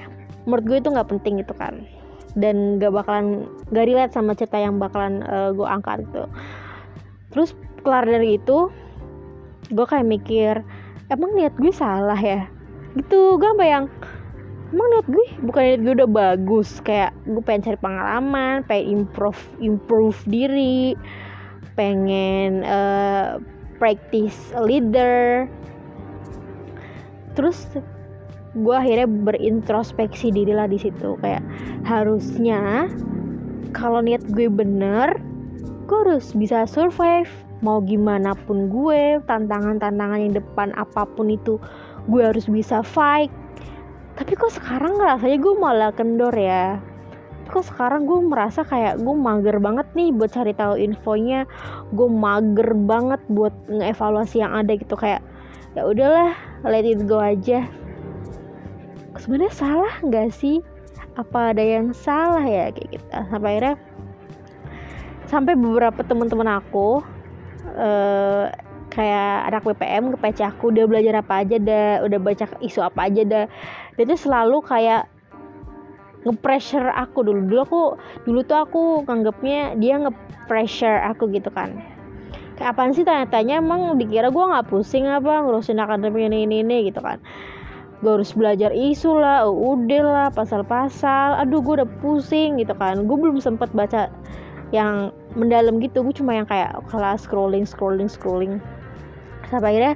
menurut 0.45 0.65
gue 0.67 0.77
itu 0.83 0.89
nggak 0.91 1.09
penting 1.09 1.39
itu 1.39 1.55
kan. 1.55 1.87
Dan 2.35 2.83
gak 2.83 2.91
bakalan 2.91 3.47
gak 3.71 3.87
relate 3.87 4.11
sama 4.11 4.35
cerita 4.35 4.59
yang 4.59 4.83
bakalan 4.83 5.23
uh, 5.31 5.55
gue 5.55 5.63
angkat 5.63 6.03
gitu. 6.03 6.27
Terus 7.31 7.55
kelar 7.87 8.03
dari 8.03 8.43
itu 8.43 8.75
gue 9.71 9.87
kayak 9.87 10.03
mikir 10.03 10.67
emang 11.15 11.31
niat 11.39 11.55
gue 11.55 11.71
salah 11.71 12.19
ya? 12.19 12.51
Gitu 12.99 13.39
gue 13.39 13.51
bayang 13.55 13.87
emang 14.75 14.89
niat 14.91 15.07
gue 15.07 15.27
bukan 15.47 15.63
niat 15.63 15.81
gue 15.87 15.95
udah 15.95 16.11
bagus. 16.11 16.83
Kayak 16.83 17.15
gue 17.23 17.39
pengen 17.39 17.71
cari 17.71 17.79
pengalaman 17.79 18.67
pengen 18.67 19.07
improve 19.07 19.39
improve 19.63 20.19
diri 20.27 20.99
pengen 21.75 22.63
uh, 22.67 23.39
practice 23.79 24.55
leader. 24.59 25.47
Terus 27.35 27.67
gue 28.55 28.75
akhirnya 28.75 29.11
berintrospeksi 29.11 30.31
diri 30.31 30.55
lah 30.55 30.71
di 30.71 30.79
situ. 30.79 31.19
Kayak 31.19 31.43
harusnya 31.83 32.87
kalau 33.75 34.01
niat 34.01 34.23
gue 34.31 34.47
bener 34.47 35.19
gue 35.85 35.99
harus 36.07 36.33
bisa 36.33 36.65
survive. 36.65 37.31
Mau 37.65 37.81
gimana 37.81 38.37
pun 38.45 38.69
gue 38.69 39.19
tantangan-tantangan 39.25 40.21
yang 40.21 40.35
depan 40.37 40.69
apa 40.77 41.09
pun 41.09 41.33
itu 41.33 41.57
gue 42.07 42.23
harus 42.23 42.47
bisa 42.47 42.85
fight. 42.85 43.33
Tapi 44.15 44.39
kok 44.39 44.55
sekarang 44.55 44.95
rasanya 44.95 45.39
gue 45.43 45.55
malah 45.59 45.91
kendor 45.91 46.35
ya 46.39 46.79
kok 47.49 47.65
sekarang 47.69 48.09
gue 48.09 48.19
merasa 48.25 48.65
kayak 48.65 49.01
gue 49.01 49.15
mager 49.15 49.57
banget 49.61 49.87
nih 49.93 50.11
buat 50.11 50.33
cari 50.33 50.53
tahu 50.57 50.81
infonya. 50.81 51.45
Gue 51.93 52.09
mager 52.09 52.73
banget 52.75 53.21
buat 53.29 53.53
ngevaluasi 53.69 54.41
yang 54.41 54.53
ada 54.53 54.73
gitu. 54.75 54.97
Kayak 54.97 55.21
ya 55.75 55.83
udahlah 55.85 56.33
let 56.65 56.87
it 56.87 57.05
go 57.05 57.21
aja. 57.21 57.69
Sebenarnya 59.19 59.55
salah 59.55 59.95
nggak 60.03 60.31
sih? 60.35 60.65
Apa 61.15 61.55
ada 61.55 61.63
yang 61.63 61.95
salah 61.95 62.43
ya 62.43 62.75
kayak 62.75 62.99
gitu. 62.99 63.09
Sampai 63.31 63.49
akhirnya 63.57 63.77
sampai 65.25 65.55
beberapa 65.57 66.01
teman-teman 66.05 66.61
aku 66.61 67.01
uh, 67.75 68.47
kayak 68.93 69.51
anak 69.51 69.63
BPM 69.67 70.15
ke 70.15 70.17
PC 70.23 70.39
aku 70.47 70.71
dia 70.71 70.87
belajar 70.87 71.23
apa 71.23 71.43
aja 71.43 71.57
dah? 71.59 72.03
Udah 72.07 72.19
baca 72.19 72.45
isu 72.63 72.81
apa 72.83 73.11
aja 73.11 73.23
dah? 73.23 73.47
Dia 73.95 74.05
tuh 74.07 74.19
selalu 74.19 74.63
kayak 74.67 75.14
nge-pressure 76.25 76.89
aku 76.93 77.25
dulu. 77.25 77.41
Dulu 77.49 77.61
aku 77.63 77.83
dulu 78.25 78.41
tuh 78.45 78.59
aku 78.65 78.83
nganggapnya 79.05 79.77
dia 79.79 80.01
nge-pressure 80.01 81.05
aku 81.13 81.29
gitu 81.33 81.49
kan. 81.53 81.77
Kayak 82.55 82.79
apaan 82.79 82.95
sih 82.95 83.03
tanya-tanya 83.03 83.59
emang 83.59 83.99
dikira 83.99 84.31
gue 84.31 84.45
nggak 84.45 84.71
pusing 84.71 85.11
apa 85.11 85.43
ngurusin 85.43 85.83
akademi 85.83 86.31
ini 86.31 86.47
ini 86.47 86.57
ini 86.63 86.77
gitu 86.89 87.03
kan. 87.03 87.19
Gue 87.99 88.21
harus 88.21 88.31
belajar 88.37 88.71
isu 88.71 89.17
lah 89.17 89.49
UUD 89.49 89.91
lah 90.03 90.29
pasal-pasal. 90.31 91.41
Aduh 91.41 91.61
gue 91.65 91.83
udah 91.83 91.89
pusing 91.99 92.63
gitu 92.63 92.73
kan. 92.79 93.05
Gue 93.11 93.17
belum 93.19 93.43
sempet 93.43 93.73
baca 93.75 94.07
yang 94.71 95.11
mendalam 95.35 95.83
gitu. 95.83 96.07
Gue 96.07 96.15
cuma 96.15 96.37
yang 96.37 96.47
kayak 96.47 96.79
kelas 96.89 97.27
scrolling 97.27 97.67
scrolling 97.67 98.07
scrolling. 98.07 98.63
Sampai 99.51 99.77
akhirnya 99.77 99.95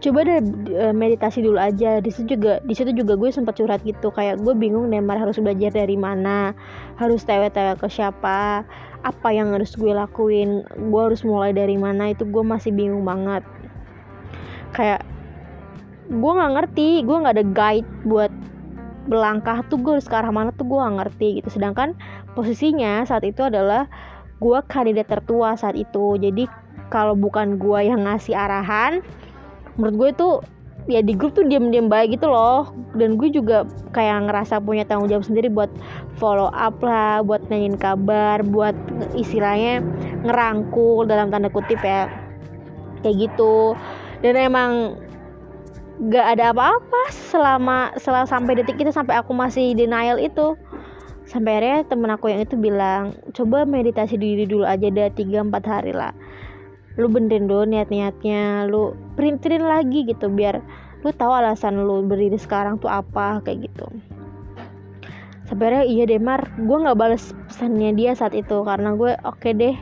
coba 0.00 0.24
deh 0.24 0.40
e, 0.72 0.86
meditasi 0.96 1.44
dulu 1.44 1.60
aja. 1.60 2.00
Di 2.00 2.10
situ 2.10 2.34
juga 2.36 2.58
di 2.64 2.74
situ 2.74 2.90
juga 2.96 3.14
gue 3.14 3.30
sempat 3.30 3.60
curhat 3.60 3.84
gitu. 3.84 4.08
Kayak 4.10 4.40
gue 4.40 4.54
bingung 4.56 4.88
Neymar 4.88 5.20
harus 5.20 5.36
belajar 5.38 5.70
dari 5.70 5.94
mana? 6.00 6.56
Harus 6.96 7.22
tewe-tewe 7.28 7.76
ke 7.76 7.88
siapa? 7.92 8.64
Apa 9.00 9.28
yang 9.32 9.52
harus 9.52 9.76
gue 9.76 9.92
lakuin? 9.92 10.64
Gue 10.90 11.00
harus 11.12 11.20
mulai 11.22 11.52
dari 11.52 11.76
mana? 11.76 12.10
Itu 12.10 12.24
gue 12.26 12.42
masih 12.42 12.72
bingung 12.72 13.04
banget. 13.04 13.44
Kayak 14.72 15.04
gue 16.08 16.32
nggak 16.32 16.52
ngerti. 16.56 16.88
Gue 17.04 17.16
nggak 17.20 17.34
ada 17.36 17.46
guide 17.46 17.90
buat 18.08 18.32
melangkah 19.08 19.64
tuh 19.66 19.80
gue 19.80 19.98
harus 19.98 20.06
ke 20.06 20.14
arah 20.14 20.30
mana 20.30 20.52
tuh 20.52 20.68
gue 20.68 20.78
gak 20.78 20.96
ngerti 21.02 21.28
gitu. 21.40 21.48
Sedangkan 21.50 21.96
posisinya 22.38 23.02
saat 23.08 23.24
itu 23.24 23.42
adalah 23.42 23.88
gue 24.38 24.58
kandidat 24.68 25.08
tertua 25.08 25.56
saat 25.58 25.74
itu. 25.74 26.14
Jadi 26.20 26.46
kalau 26.92 27.18
bukan 27.18 27.56
gue 27.56 27.80
yang 27.86 28.04
ngasih 28.04 28.38
arahan 28.38 29.00
menurut 29.80 29.96
gue 29.96 30.10
tuh 30.20 30.34
ya 30.88 31.00
di 31.00 31.16
grup 31.16 31.32
tuh 31.32 31.48
diam-diam 31.48 31.88
baik 31.88 32.20
gitu 32.20 32.28
loh. 32.28 32.68
Dan 32.92 33.16
gue 33.16 33.32
juga 33.32 33.64
kayak 33.96 34.28
ngerasa 34.28 34.60
punya 34.60 34.84
tanggung 34.84 35.08
jawab 35.08 35.24
sendiri 35.24 35.48
buat 35.48 35.72
follow 36.20 36.52
up 36.52 36.76
lah 36.84 37.24
buat 37.24 37.40
nanyain 37.48 37.80
kabar 37.80 38.44
buat 38.44 38.76
istilahnya 39.16 39.80
ngerangkul 40.28 41.08
dalam 41.08 41.32
tanda 41.32 41.48
kutip 41.48 41.80
ya. 41.80 42.12
Kayak 43.00 43.32
gitu. 43.32 43.72
Dan 44.20 44.36
emang 44.36 45.00
gak 46.12 46.36
ada 46.36 46.52
apa-apa 46.52 47.02
selama 47.12 47.92
selama 47.96 48.28
sampai 48.28 48.60
detik 48.60 48.76
itu 48.76 48.92
sampai 48.92 49.16
aku 49.16 49.32
masih 49.32 49.72
denial 49.72 50.20
itu. 50.20 50.60
Sampai 51.24 51.62
akhirnya 51.62 51.86
temen 51.86 52.10
aku 52.10 52.26
yang 52.26 52.42
itu 52.42 52.58
bilang 52.58 53.14
coba 53.30 53.62
meditasi 53.62 54.18
diri 54.18 54.50
dulu 54.50 54.66
aja 54.66 54.90
deh 54.90 55.14
3-4 55.14 55.62
hari 55.62 55.94
lah 55.94 56.10
lu 57.00 57.08
benerin 57.08 57.48
dulu 57.48 57.64
niat-niatnya 57.64 58.68
lu 58.68 58.92
printin 59.16 59.64
lagi 59.64 60.04
gitu 60.04 60.28
biar 60.28 60.60
lu 61.00 61.10
tahu 61.16 61.32
alasan 61.32 61.80
lu 61.80 62.04
berdiri 62.04 62.36
sekarang 62.36 62.76
tuh 62.76 62.92
apa 62.92 63.40
kayak 63.40 63.72
gitu. 63.72 63.88
Sebenarnya 65.48 65.82
iya 65.88 66.04
deh 66.06 66.20
Mar. 66.20 66.46
Gue 66.60 66.78
nggak 66.78 66.98
balas 67.00 67.32
pesannya 67.48 67.96
dia 67.96 68.12
saat 68.14 68.36
itu 68.36 68.62
karena 68.62 68.94
gue 68.94 69.16
oke 69.24 69.40
okay 69.40 69.56
deh 69.56 69.74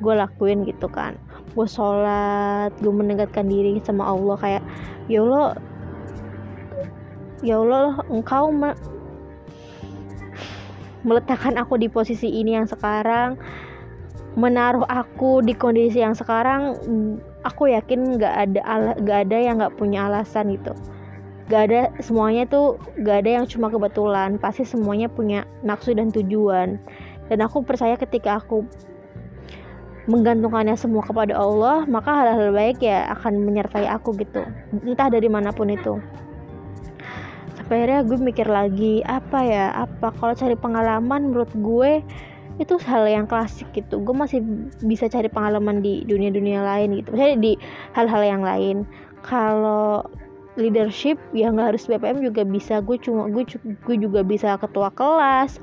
gue 0.00 0.14
lakuin 0.16 0.64
gitu 0.64 0.88
kan. 0.88 1.14
Gue 1.52 1.68
sholat 1.68 2.72
gue 2.80 2.90
mendekatkan 2.90 3.46
diri 3.46 3.78
sama 3.84 4.08
Allah 4.08 4.36
kayak 4.40 4.64
ya 5.06 5.20
Allah 5.22 5.60
ya 7.44 7.60
Allah 7.60 8.00
engkau 8.08 8.48
meletakkan 11.02 11.58
aku 11.58 11.76
di 11.76 11.90
posisi 11.90 12.30
ini 12.30 12.56
yang 12.56 12.66
sekarang 12.66 13.36
menaruh 14.32 14.88
aku 14.88 15.44
di 15.44 15.52
kondisi 15.52 16.00
yang 16.00 16.16
sekarang 16.16 16.76
aku 17.44 17.68
yakin 17.68 18.16
nggak 18.16 18.34
ada 18.48 18.60
nggak 18.96 19.18
ada 19.28 19.36
yang 19.36 19.54
nggak 19.60 19.76
punya 19.76 20.08
alasan 20.08 20.56
gitu. 20.56 20.72
Nggak 21.50 21.62
ada 21.68 21.80
semuanya 22.00 22.48
tuh 22.48 22.80
nggak 22.96 23.16
ada 23.26 23.30
yang 23.42 23.44
cuma 23.44 23.68
kebetulan 23.68 24.40
pasti 24.40 24.64
semuanya 24.64 25.12
punya 25.12 25.44
maksud 25.66 26.00
dan 26.00 26.08
tujuan. 26.08 26.80
Dan 27.28 27.38
aku 27.44 27.60
percaya 27.64 27.96
ketika 28.00 28.40
aku 28.40 28.64
menggantungkannya 30.10 30.74
semua 30.74 31.06
kepada 31.06 31.38
Allah 31.38 31.86
maka 31.86 32.10
hal-hal 32.10 32.50
baik 32.50 32.82
ya 32.82 33.12
akan 33.12 33.44
menyertai 33.44 33.84
aku 33.86 34.16
gitu. 34.16 34.42
Entah 34.82 35.12
dari 35.12 35.28
mana 35.28 35.52
pun 35.52 35.68
itu. 35.68 36.00
Sampai 37.52 37.84
akhirnya 37.84 38.00
gue 38.02 38.18
mikir 38.18 38.48
lagi 38.48 39.04
apa 39.04 39.44
ya? 39.44 39.66
Apa? 39.86 40.10
Kalau 40.16 40.32
cari 40.32 40.56
pengalaman 40.56 41.30
menurut 41.30 41.52
gue 41.52 42.00
itu 42.60 42.76
hal 42.84 43.04
yang 43.08 43.24
klasik 43.28 43.68
gitu. 43.72 44.00
Gue 44.02 44.16
masih 44.16 44.44
bisa 44.84 45.08
cari 45.08 45.28
pengalaman 45.28 45.80
di 45.80 46.04
dunia-dunia 46.04 46.60
lain 46.60 47.00
gitu. 47.00 47.12
Misalnya 47.14 47.38
di 47.40 47.52
hal-hal 47.96 48.22
yang 48.24 48.42
lain. 48.44 48.76
Kalau 49.22 50.02
leadership 50.58 51.16
ya 51.32 51.48
nggak 51.48 51.76
harus 51.76 51.88
BPM 51.88 52.20
juga 52.20 52.42
bisa. 52.44 52.82
Gue 52.84 53.00
cuma 53.00 53.28
gue 53.30 53.44
gue 53.62 53.96
juga 53.96 54.20
bisa 54.26 54.56
ketua 54.60 54.92
kelas 54.92 55.62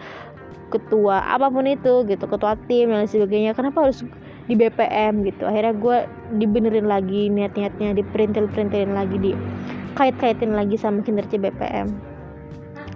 ketua 0.69 1.25
apa 1.25 1.49
pun 1.49 1.65
itu 1.65 2.05
gitu. 2.05 2.25
Ketua 2.25 2.57
tim 2.69 2.93
dan 2.93 3.05
sebagainya. 3.09 3.57
Kenapa 3.57 3.89
harus 3.89 4.05
di 4.49 4.53
BPM 4.57 5.25
gitu? 5.25 5.45
Akhirnya 5.45 5.73
gue 5.77 5.97
dibenerin 6.41 6.89
lagi 6.89 7.29
niat-niatnya 7.29 7.97
diperintil 7.97 8.49
perintilin 8.53 8.93
lagi 8.93 9.17
di 9.17 9.31
kait-kaitin 9.97 10.53
lagi 10.53 10.77
sama 10.77 11.01
kinerja 11.03 11.35
BPM 11.41 12.09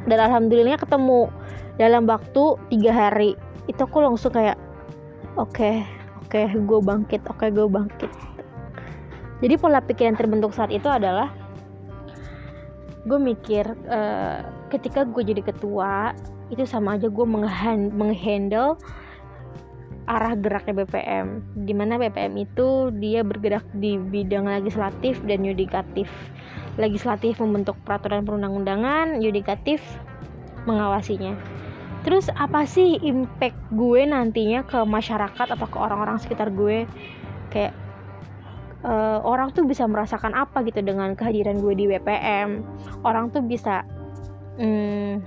dan 0.08 0.20
alhamdulillah 0.20 0.76
ketemu 0.80 1.32
dalam 1.80 2.06
waktu 2.06 2.60
tiga 2.70 2.92
hari 2.92 3.36
itu 3.68 3.82
aku 3.82 4.04
langsung 4.04 4.36
kayak 4.36 4.60
oke 5.40 5.56
okay, 5.56 5.88
oke 6.20 6.36
okay, 6.36 6.52
gue 6.52 6.80
bangkit 6.84 7.22
oke 7.28 7.40
okay, 7.40 7.50
gue 7.52 7.68
bangkit. 7.68 8.12
Jadi 9.44 9.54
pola 9.60 9.84
pikir 9.84 10.08
yang 10.08 10.16
terbentuk 10.16 10.56
saat 10.56 10.72
itu 10.72 10.88
adalah 10.88 11.32
gue 13.04 13.20
mikir 13.20 13.68
uh, 13.92 14.48
ketika 14.72 15.04
gue 15.04 15.24
jadi 15.28 15.44
ketua 15.44 16.16
itu 16.48 16.64
sama 16.64 16.96
aja 16.96 17.12
gue 17.12 17.26
menghandle 17.92 18.80
arah 20.08 20.36
geraknya 20.36 20.84
BPM 20.84 21.44
di 21.64 21.72
mana 21.76 21.96
BPM 21.96 22.36
itu 22.36 22.92
dia 23.00 23.24
bergerak 23.24 23.64
di 23.80 24.00
bidang 24.00 24.48
legislatif 24.48 25.20
dan 25.28 25.44
yudikatif. 25.44 26.08
Legislatif 26.76 27.40
membentuk 27.40 27.78
peraturan 27.84 28.24
perundang-undangan 28.28 29.20
yudikatif 29.24 29.80
mengawasinya 30.64 31.36
terus 32.04 32.28
apa 32.36 32.68
sih 32.68 33.00
impact 33.00 33.56
gue 33.72 34.04
nantinya 34.04 34.68
ke 34.68 34.84
masyarakat 34.84 35.48
atau 35.56 35.68
ke 35.68 35.78
orang-orang 35.80 36.20
sekitar 36.20 36.52
gue? 36.52 36.84
Kayak 37.50 37.74
uh, 38.84 39.24
orang 39.24 39.56
tuh 39.56 39.64
bisa 39.64 39.88
merasakan 39.88 40.36
apa 40.36 40.62
gitu 40.68 40.84
dengan 40.84 41.16
kehadiran 41.16 41.64
gue 41.64 41.74
di 41.74 41.86
BPM 41.88 42.62
orang 43.08 43.32
tuh 43.32 43.42
bisa 43.42 43.88
hmm, 44.60 45.24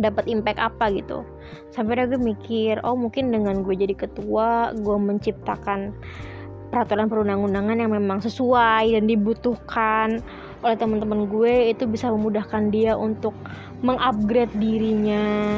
dapat 0.00 0.24
impact 0.26 0.58
apa 0.58 0.88
gitu? 0.96 1.22
Sampai 1.70 2.00
gue 2.08 2.18
mikir 2.18 2.80
oh 2.82 2.96
mungkin 2.96 3.30
dengan 3.30 3.62
gue 3.62 3.76
jadi 3.76 3.94
ketua 3.94 4.72
gue 4.74 4.96
menciptakan 4.96 5.94
peraturan 6.70 7.10
perundang-undangan 7.10 7.76
yang 7.82 7.90
memang 7.90 8.22
sesuai 8.22 8.94
dan 8.94 9.04
dibutuhkan 9.10 10.22
oleh 10.60 10.76
teman-teman 10.76 11.24
gue 11.24 11.72
itu 11.72 11.88
bisa 11.88 12.12
memudahkan 12.12 12.68
dia 12.68 12.92
untuk 12.92 13.32
mengupgrade 13.80 14.52
dirinya 14.60 15.56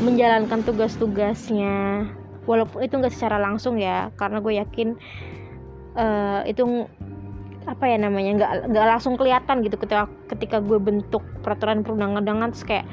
menjalankan 0.00 0.64
tugas-tugasnya. 0.64 2.08
Walaupun 2.48 2.80
itu 2.80 2.96
nggak 2.96 3.12
secara 3.12 3.36
langsung 3.36 3.76
ya 3.76 4.08
karena 4.16 4.40
gue 4.40 4.56
yakin 4.56 4.88
uh, 5.94 6.40
itu 6.48 6.88
apa 7.68 7.84
ya 7.84 8.00
namanya 8.00 8.40
nggak 8.40 8.52
nggak 8.72 8.86
langsung 8.96 9.20
kelihatan 9.20 9.60
gitu 9.60 9.76
ketika 9.76 10.08
ketika 10.32 10.56
gue 10.64 10.80
bentuk 10.80 11.20
peraturan 11.44 11.84
perundang-undangan 11.84 12.56
terus 12.56 12.64
kayak 12.64 12.88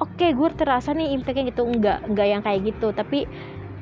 oke 0.00 0.08
okay, 0.16 0.32
gue 0.32 0.48
terasa 0.56 0.96
nih 0.96 1.12
impactnya 1.12 1.52
gitu. 1.52 1.68
Nggak 1.68 1.98
nggak 2.08 2.26
yang 2.26 2.40
kayak 2.40 2.60
gitu. 2.72 2.88
Tapi 2.96 3.28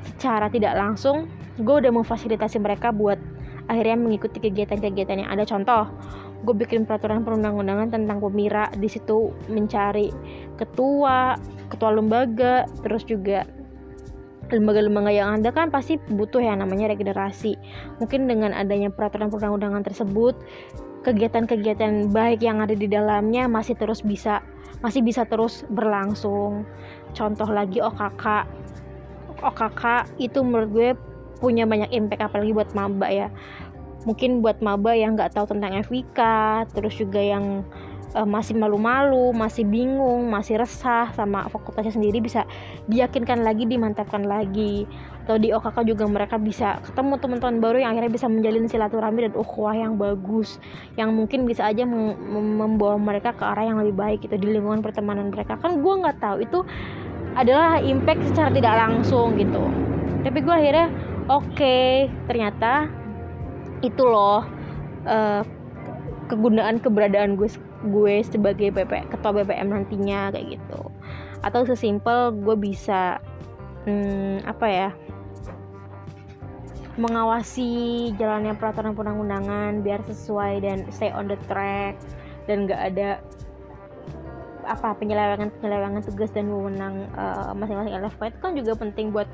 secara 0.03 0.51
tidak 0.51 0.75
langsung 0.75 1.31
gue 1.55 1.75
udah 1.79 1.95
memfasilitasi 1.95 2.59
mereka 2.59 2.91
buat 2.91 3.17
akhirnya 3.71 3.97
mengikuti 3.97 4.43
kegiatan-kegiatan 4.43 5.23
yang 5.23 5.29
ada. 5.31 5.47
Contoh 5.47 5.87
gue 6.45 6.55
bikin 6.55 6.85
peraturan 6.85 7.25
perundang-undangan 7.25 7.91
tentang 7.91 8.21
pemira. 8.21 8.69
Di 8.77 8.87
situ 8.87 9.33
mencari 9.49 10.13
ketua 10.55 11.35
ketua 11.73 11.91
lembaga 11.97 12.69
terus 12.85 13.03
juga 13.03 13.43
lembaga-lembaga 14.53 15.09
yang 15.09 15.41
ada 15.41 15.49
kan 15.49 15.73
pasti 15.73 15.97
butuh 16.13 16.39
yang 16.39 16.61
namanya 16.61 16.93
regenerasi. 16.93 17.57
Mungkin 17.97 18.29
dengan 18.29 18.53
adanya 18.53 18.93
peraturan 18.93 19.33
perundang-undangan 19.33 19.81
tersebut 19.81 20.37
kegiatan-kegiatan 21.01 22.09
baik 22.13 22.41
yang 22.41 22.61
ada 22.61 22.73
di 22.73 22.89
dalamnya 22.89 23.45
masih 23.45 23.77
terus 23.77 24.01
bisa 24.01 24.41
masih 24.85 25.01
bisa 25.01 25.25
terus 25.25 25.65
berlangsung. 25.73 26.65
Contoh 27.17 27.49
lagi 27.49 27.81
OKK 27.81 28.45
OKK 29.41 29.83
itu 30.21 30.39
menurut 30.45 30.69
gue 30.71 30.89
punya 31.39 31.67
banyak 31.67 31.91
impact 31.91 32.31
apalagi 32.31 32.55
buat 32.55 32.71
maba 32.73 33.11
ya 33.11 33.27
mungkin 34.05 34.39
buat 34.39 34.61
maba 34.61 34.93
yang 34.93 35.17
nggak 35.17 35.33
tahu 35.33 35.49
tentang 35.51 35.81
FIK 35.81 36.19
terus 36.71 36.93
juga 36.95 37.19
yang 37.19 37.65
uh, 38.15 38.23
masih 38.23 38.55
malu-malu 38.55 39.35
masih 39.35 39.67
bingung 39.67 40.31
masih 40.31 40.63
resah 40.63 41.11
sama 41.11 41.45
fakultasnya 41.51 41.99
sendiri 41.99 42.23
bisa 42.23 42.47
diyakinkan 42.87 43.43
lagi 43.43 43.67
dimantapkan 43.67 44.23
lagi. 44.23 44.87
Atau 45.25 45.41
di 45.41 45.49
OKK 45.49 45.89
juga 45.89 46.05
mereka 46.05 46.37
bisa 46.37 46.77
ketemu 46.85 47.17
teman-teman 47.17 47.57
baru 47.57 47.77
yang 47.81 47.97
akhirnya 47.97 48.13
bisa 48.13 48.29
menjalin 48.29 48.69
silaturahmi 48.69 49.25
dan 49.25 49.33
ukhuwah 49.33 49.73
yang 49.73 49.97
bagus 49.97 50.61
yang 51.01 51.17
mungkin 51.17 51.49
bisa 51.49 51.65
aja 51.65 51.81
mem 51.81 52.13
membawa 52.61 52.93
mereka 53.01 53.33
ke 53.33 53.41
arah 53.41 53.65
yang 53.65 53.81
lebih 53.81 53.97
baik 53.97 54.19
itu 54.21 54.37
di 54.37 54.53
lingkungan 54.53 54.85
pertemanan 54.85 55.33
mereka. 55.33 55.57
Kan 55.57 55.81
gue 55.81 55.93
nggak 55.97 56.21
tahu 56.21 56.45
itu 56.45 56.61
adalah 57.33 57.81
impact 57.81 58.21
secara 58.29 58.53
tidak 58.53 58.73
langsung 58.77 59.33
gitu. 59.41 59.65
Tapi 60.21 60.37
gue 60.45 60.53
akhirnya 60.53 60.87
oke 61.25 61.57
okay, 61.57 62.05
ternyata 62.29 62.85
itu 63.83 64.03
loh 64.03 64.45
uh, 65.07 65.41
kegunaan 66.31 66.81
keberadaan 66.81 67.35
gue 67.37 67.49
gue 67.85 68.15
sebagai 68.25 68.73
BP, 68.73 69.13
ketua 69.13 69.31
BPM 69.41 69.69
nantinya 69.69 70.33
kayak 70.33 70.57
gitu. 70.57 70.81
Atau 71.45 71.67
sesimpel 71.69 72.33
gue 72.33 72.55
bisa 72.57 73.21
hmm, 73.85 74.45
apa 74.45 74.67
ya 74.67 74.89
mengawasi 76.95 78.11
jalannya 78.15 78.55
peraturan 78.55 78.95
perundang-undangan 78.95 79.83
biar 79.83 79.99
sesuai 80.07 80.63
dan 80.63 80.87
stay 80.95 81.11
on 81.11 81.27
the 81.27 81.35
track 81.51 81.99
dan 82.47 82.71
gak 82.71 82.95
ada 82.95 83.19
apa 84.65 84.97
penyelewengan 84.97 85.53
penyelewengan 85.61 86.03
tugas 86.03 86.33
dan 86.33 86.49
wewenang 86.49 87.07
uh, 87.13 87.53
masing-masing 87.53 87.95
LFK 87.95 88.21
itu 88.33 88.39
kan 88.41 88.51
juga 88.57 88.73
penting 88.75 89.13
buat 89.13 89.29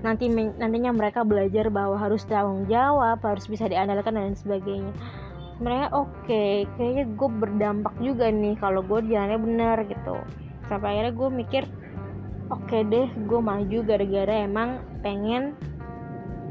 nanti 0.00 0.30
nantinya 0.32 0.94
mereka 0.94 1.26
belajar 1.26 1.68
bahwa 1.68 1.98
harus 1.98 2.22
tanggung 2.24 2.64
jawab 2.70 3.20
harus 3.20 3.44
bisa 3.50 3.66
diandalkan 3.66 4.16
dan 4.16 4.38
sebagainya. 4.38 4.94
Sebenarnya 5.56 5.88
oke 5.92 6.12
okay, 6.24 6.68
kayaknya 6.76 7.04
gue 7.16 7.30
berdampak 7.32 7.94
juga 7.98 8.28
nih 8.28 8.54
kalau 8.60 8.84
gue 8.84 9.04
jalannya 9.08 9.38
benar 9.40 9.76
gitu. 9.88 10.16
Sampai 10.68 10.98
akhirnya 10.98 11.12
gue 11.16 11.28
mikir 11.32 11.62
oke 12.50 12.66
okay 12.70 12.86
deh 12.86 13.08
gue 13.26 13.40
maju 13.42 13.78
gara-gara 13.82 14.34
emang 14.46 14.78
pengen 15.02 15.58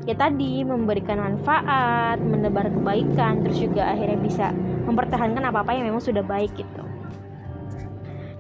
ya 0.04 0.13
tadi 0.13 0.62
memberikan 0.62 1.18
manfaat 1.18 2.22
menebar 2.22 2.70
kebaikan 2.70 3.42
terus 3.42 3.58
juga 3.58 3.89
akhirnya 3.96 4.20
bisa 4.22 4.46
mempertahankan 4.86 5.44
apa 5.50 5.65
apa 5.65 5.72
yang 5.74 5.89
memang 5.89 6.04
sudah 6.04 6.22
baik 6.22 6.54
gitu 6.54 6.84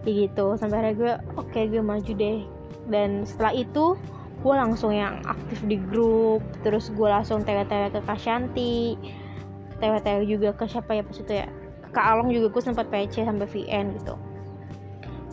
kayak 0.05 0.31
gitu. 0.31 0.55
Sampai 0.55 0.79
akhirnya 0.79 0.95
gue 0.95 1.13
oke 1.35 1.49
okay, 1.49 1.65
gue 1.67 1.81
maju 1.81 2.11
deh. 2.13 2.39
Dan 2.87 3.25
setelah 3.25 3.57
itu 3.57 3.97
gue 4.45 4.53
langsung 4.53 4.93
yang 4.93 5.19
aktif 5.25 5.59
di 5.65 5.81
grup. 5.81 6.45
Terus 6.61 6.93
gue 6.93 7.09
langsung 7.09 7.41
tewe-tewe 7.41 7.91
ke 7.91 7.99
Kasyanti 8.05 8.95
tewe-tewe 9.75 10.23
juga 10.23 10.55
ke 10.55 10.71
siapa 10.71 10.95
ya 10.95 11.03
pas 11.03 11.17
itu 11.19 11.33
ya? 11.33 11.47
Ke 11.83 11.89
Kak 11.91 12.05
Along 12.15 12.29
juga 12.31 12.47
gue 12.53 12.63
sempat 12.63 12.87
PC 12.87 13.27
sampai 13.27 13.49
VN 13.49 13.97
gitu. 13.99 14.15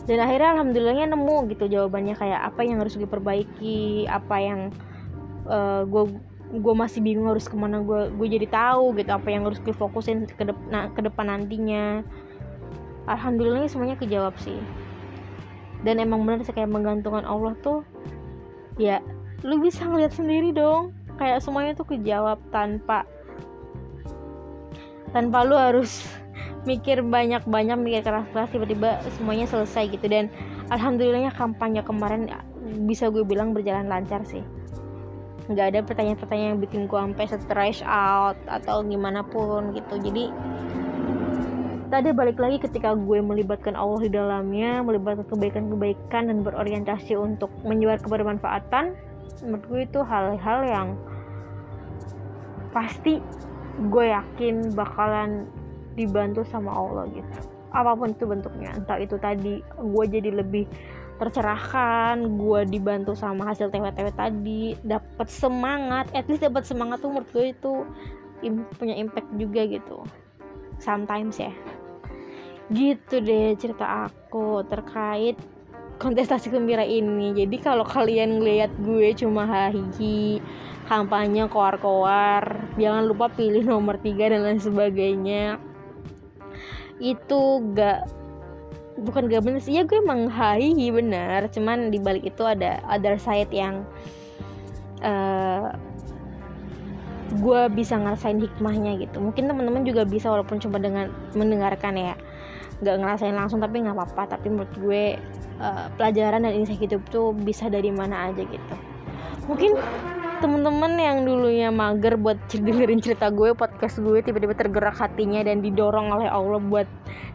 Dan 0.03 0.19
akhirnya 0.19 0.59
alhamdulillahnya 0.59 1.15
nemu 1.15 1.37
gitu 1.55 1.71
jawabannya 1.71 2.19
kayak 2.19 2.51
apa 2.51 2.61
yang 2.67 2.83
harus 2.83 2.99
diperbaiki 2.99 4.03
apa 4.11 4.35
yang 4.35 4.59
uh, 5.47 5.53
eh, 5.55 5.81
gue 5.87 6.03
gue 6.53 6.75
masih 6.75 7.01
bingung 7.01 7.25
harus 7.31 7.49
ke 7.49 7.55
mana 7.57 7.81
gue 7.81 8.13
gue 8.13 8.27
jadi 8.29 8.47
tahu 8.51 8.93
gitu 8.99 9.09
apa 9.09 9.27
yang 9.31 9.47
harus 9.47 9.57
gue 9.63 9.73
fokusin 9.73 10.29
ke, 10.29 10.43
dep 10.45 10.59
nah, 10.69 10.91
ke 10.93 11.01
depan 11.01 11.31
nantinya 11.31 12.05
alhamdulillahnya 13.07 13.69
semuanya 13.69 13.97
kejawab 13.99 14.35
sih. 14.39 14.59
Dan 15.83 15.99
emang 15.99 16.23
bener 16.23 16.47
sih 16.47 16.55
kayak 16.55 16.71
menggantungkan 16.71 17.27
Allah 17.27 17.53
tuh 17.59 17.83
ya 18.79 19.03
lu 19.43 19.59
bisa 19.59 19.83
ngeliat 19.83 20.15
sendiri 20.15 20.55
dong. 20.55 20.95
Kayak 21.19 21.43
semuanya 21.45 21.77
tuh 21.77 21.85
kejawab 21.87 22.39
tanpa 22.49 23.05
tanpa 25.13 25.45
lu 25.45 25.53
harus 25.59 26.07
mikir 26.69 27.03
banyak-banyak 27.03 27.77
mikir 27.77 28.01
keras-keras 28.01 28.49
tiba-tiba 28.49 29.03
semuanya 29.19 29.45
selesai 29.45 29.91
gitu. 29.91 30.07
Dan 30.07 30.31
alhamdulillahnya 30.71 31.35
kampanye 31.35 31.83
kemarin 31.83 32.31
bisa 32.87 33.11
gue 33.11 33.27
bilang 33.27 33.51
berjalan 33.51 33.91
lancar 33.91 34.23
sih. 34.23 34.41
Nggak 35.51 35.75
ada 35.75 35.79
pertanyaan-pertanyaan 35.83 36.55
yang 36.55 36.61
bikin 36.63 36.81
gue 36.87 36.95
sampai 36.95 37.27
stress 37.27 37.83
out 37.83 38.39
atau 38.47 38.79
gimana 38.87 39.27
pun 39.27 39.75
gitu. 39.75 39.99
Jadi 39.99 40.31
tadi 41.93 42.09
balik 42.09 42.41
lagi 42.41 42.57
ketika 42.57 42.97
gue 42.97 43.21
melibatkan 43.21 43.77
Allah 43.77 44.01
di 44.01 44.09
dalamnya 44.09 44.81
melibatkan 44.81 45.29
kebaikan-kebaikan 45.29 46.25
dan 46.25 46.41
berorientasi 46.41 47.13
untuk 47.13 47.53
menyebar 47.61 48.01
kebermanfaatan 48.01 48.97
menurut 49.45 49.65
gue 49.69 49.81
itu 49.85 49.99
hal-hal 50.01 50.59
yang 50.65 50.87
pasti 52.73 53.21
gue 53.93 54.05
yakin 54.09 54.73
bakalan 54.73 55.45
dibantu 55.93 56.41
sama 56.49 56.73
Allah 56.73 57.05
gitu. 57.13 57.29
Apa 57.69 57.93
pun 57.93 58.09
itu 58.09 58.25
bentuknya 58.25 58.73
entah 58.73 58.97
itu 58.97 59.21
tadi 59.21 59.61
gue 59.61 60.05
jadi 60.09 60.33
lebih 60.33 60.65
tercerahkan 61.21 62.25
gue 62.25 62.61
dibantu 62.73 63.13
sama 63.13 63.53
hasil 63.53 63.69
TW-TW 63.69 64.09
tadi 64.17 64.73
dapat 64.81 65.29
semangat 65.29 66.09
at 66.17 66.25
least 66.25 66.41
dapat 66.41 66.65
semangat 66.65 67.05
tuh 67.05 67.13
menurut 67.13 67.29
gue 67.29 67.53
itu 67.53 67.85
punya 68.81 68.97
impact 68.97 69.29
juga 69.37 69.61
gitu. 69.69 70.01
Sometimes 70.81 71.37
ya 71.37 71.53
gitu 72.73 73.21
deh 73.21 73.53
cerita 73.55 74.09
aku 74.09 74.65
terkait 74.65 75.37
kontestasi 76.01 76.49
gembira 76.49 76.83
ini. 76.83 77.31
Jadi 77.37 77.55
kalau 77.61 77.85
kalian 77.85 78.41
ngeliat 78.41 78.73
gue 78.81 79.13
cuma 79.15 79.45
hahihi 79.45 80.41
kampanye 80.89 81.47
koar-koar 81.47 82.67
jangan 82.75 83.07
lupa 83.07 83.31
pilih 83.31 83.63
nomor 83.63 84.01
tiga 84.01 84.33
dan 84.33 84.43
lain 84.43 84.59
sebagainya. 84.59 85.61
Itu 86.97 87.61
gak 87.77 88.09
bukan 88.99 89.29
gak 89.29 89.45
bener 89.45 89.61
sih. 89.61 89.77
Ya 89.77 89.85
gue 89.85 90.01
emang 90.01 90.27
hahihi 90.27 90.89
bener. 90.91 91.47
Cuman 91.53 91.93
di 91.93 92.01
balik 92.01 92.25
itu 92.25 92.43
ada 92.43 92.81
other 92.89 93.15
side 93.21 93.53
yang 93.53 93.85
uh, 95.05 95.77
gue 97.37 97.61
bisa 97.73 97.97
ngerasain 97.97 98.41
hikmahnya 98.41 98.97
gitu. 98.97 99.21
Mungkin 99.21 99.45
teman-teman 99.45 99.85
juga 99.85 100.03
bisa 100.03 100.29
walaupun 100.29 100.57
cuma 100.57 100.77
dengan 100.81 101.09
mendengarkan 101.37 101.95
ya 101.97 102.15
nggak 102.83 102.99
ngerasain 102.99 103.33
langsung 103.33 103.63
tapi 103.63 103.81
nggak 103.81 103.95
apa-apa. 103.95 104.37
Tapi 104.37 104.51
menurut 104.51 104.73
gue 104.75 105.03
uh, 105.63 105.87
pelajaran 105.95 106.43
dan 106.43 106.53
insight 106.53 106.83
hidup 106.83 107.01
tuh 107.09 107.31
bisa 107.31 107.71
dari 107.71 107.89
mana 107.89 108.29
aja 108.29 108.43
gitu. 108.43 108.75
Mungkin 109.47 109.75
temen-temen 110.43 110.99
yang 110.99 111.17
dulunya 111.23 111.71
mager 111.71 112.19
buat 112.19 112.35
dengerin 112.51 112.99
cerita 112.99 113.31
gue 113.31 113.55
podcast 113.55 114.03
gue 114.03 114.19
tiba-tiba 114.19 114.51
tergerak 114.51 114.99
hatinya 114.99 115.39
dan 115.39 115.63
didorong 115.63 116.11
oleh 116.11 116.27
Allah 116.27 116.59
buat 116.59 116.87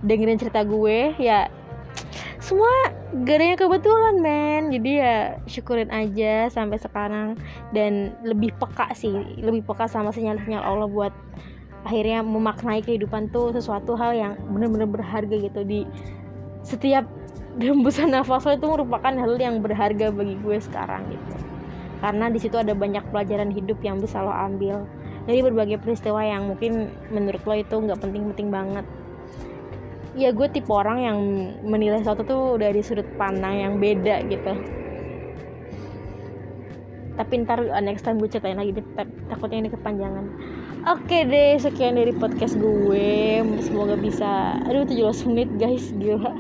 dengerin 0.05 0.37
cerita 0.37 0.61
gue 0.69 1.17
ya 1.17 1.49
semua 2.49 2.71
garanya 3.29 3.61
kebetulan 3.61 4.17
men. 4.25 4.63
Jadi 4.73 4.91
ya 5.05 5.37
syukurin 5.45 5.93
aja 5.93 6.49
sampai 6.49 6.81
sekarang. 6.81 7.37
Dan 7.77 8.17
lebih 8.25 8.57
peka 8.57 8.89
sih 8.97 9.13
lebih 9.37 9.67
peka 9.69 9.85
sama 9.85 10.15
sinyal-sinyal 10.15 10.65
Allah 10.65 10.89
buat 10.89 11.13
akhirnya 11.87 12.25
memaknai 12.27 12.83
kehidupan 12.83 13.31
tuh 13.31 13.55
sesuatu 13.55 13.95
hal 13.95 14.15
yang 14.15 14.33
bener-bener 14.51 14.89
berharga 14.89 15.37
gitu. 15.39 15.61
Di 15.63 15.81
setiap 16.67 17.07
hembusan 17.59 18.15
nafas 18.15 18.47
itu 18.47 18.67
merupakan 18.67 19.11
hal 19.11 19.35
yang 19.39 19.59
berharga 19.63 20.15
bagi 20.15 20.39
gue 20.39 20.57
sekarang 20.63 21.07
gitu. 21.11 21.35
Karena 21.99 22.31
di 22.31 22.39
situ 22.39 22.55
ada 22.55 22.75
banyak 22.79 23.03
pelajaran 23.11 23.51
hidup 23.51 23.83
yang 23.83 23.99
bisa 23.99 24.23
lo 24.23 24.31
ambil 24.31 24.87
dari 25.27 25.43
berbagai 25.43 25.83
peristiwa 25.83 26.23
yang 26.23 26.47
mungkin 26.49 26.95
menurut 27.11 27.43
lo 27.43 27.55
itu 27.59 27.75
nggak 27.75 27.99
penting-penting 27.99 28.49
banget. 28.49 28.87
Ya 30.19 30.35
gue 30.35 30.47
tipe 30.51 30.71
orang 30.71 30.99
yang 31.03 31.19
menilai 31.67 32.03
sesuatu 32.03 32.23
tuh 32.27 32.43
dari 32.59 32.83
sudut 32.83 33.07
pandang 33.19 33.55
yang 33.59 33.75
beda 33.79 34.23
gitu. 34.31 34.55
Tapi 37.19 37.33
ntar 37.43 37.67
uh, 37.67 37.83
next 37.83 38.07
time 38.07 38.23
gue 38.23 38.31
ceritain 38.31 38.55
lagi 38.55 38.79
takutnya 39.27 39.67
ini 39.67 39.71
kepanjangan 39.75 40.27
oke 40.89 41.19
deh 41.29 41.61
sekian 41.61 42.01
dari 42.01 42.17
podcast 42.17 42.57
gue. 42.57 43.45
Semoga 43.61 43.95
bisa 44.01 44.57
aduh 44.65 44.89
17 44.89 45.29
menit 45.29 45.49
guys 45.61 45.93
gila. 46.01 46.33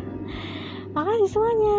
Makasih 0.96 1.28
semuanya 1.28 1.78